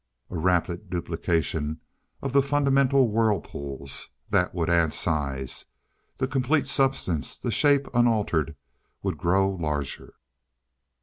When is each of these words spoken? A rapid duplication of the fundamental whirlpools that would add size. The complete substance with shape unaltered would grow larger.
A 0.31 0.35
rapid 0.35 0.89
duplication 0.89 1.79
of 2.23 2.33
the 2.33 2.41
fundamental 2.41 3.09
whirlpools 3.11 4.09
that 4.31 4.51
would 4.55 4.67
add 4.67 4.93
size. 4.95 5.65
The 6.17 6.27
complete 6.27 6.65
substance 6.65 7.39
with 7.43 7.53
shape 7.53 7.85
unaltered 7.93 8.55
would 9.03 9.19
grow 9.19 9.47
larger. 9.47 10.15